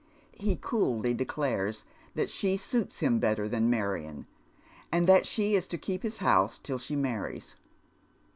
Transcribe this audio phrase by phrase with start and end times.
[0.33, 4.25] He coolly declares that she suits him better than Marion,
[4.91, 7.53] and that she is to keep his house till she marries.